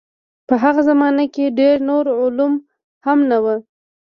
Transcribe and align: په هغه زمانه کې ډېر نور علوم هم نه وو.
په 0.47 0.55
هغه 0.63 0.81
زمانه 0.89 1.25
کې 1.33 1.55
ډېر 1.59 1.75
نور 1.89 2.05
علوم 2.21 2.53
هم 3.05 3.19
نه 3.31 3.37
وو. 3.43 3.55